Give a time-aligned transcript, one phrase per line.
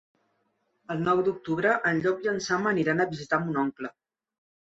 [0.93, 3.93] El nou d'octubre en Llop i en Sam aniran a visitar mon oncle.